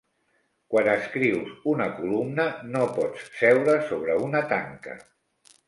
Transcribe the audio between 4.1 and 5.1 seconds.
una tanca.